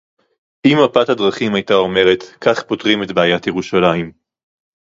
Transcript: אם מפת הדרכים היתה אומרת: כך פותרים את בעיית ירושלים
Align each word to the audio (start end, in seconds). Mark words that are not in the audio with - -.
אם 0.67 0.77
מפת 0.83 1.09
הדרכים 1.09 1.55
היתה 1.55 1.73
אומרת: 1.73 2.23
כך 2.41 2.63
פותרים 2.63 3.03
את 3.03 3.11
בעיית 3.11 3.47
ירושלים 3.47 4.11